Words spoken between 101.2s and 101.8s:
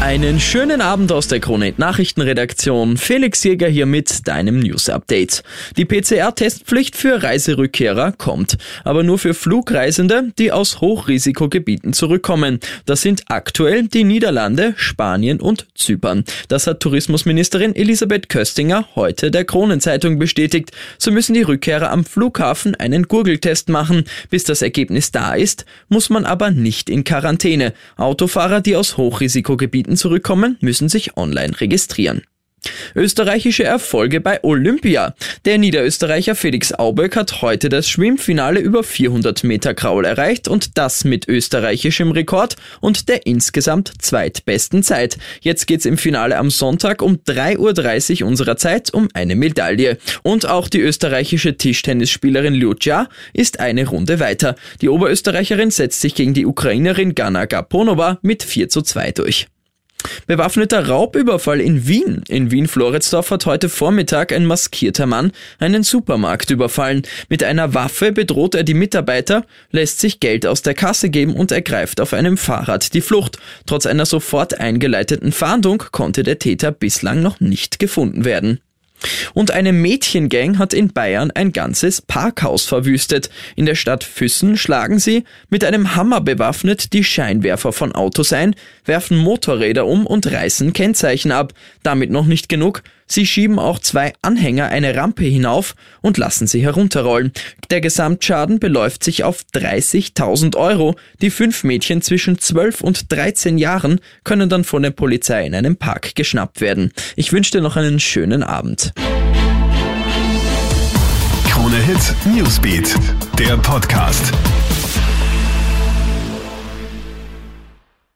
Die fünf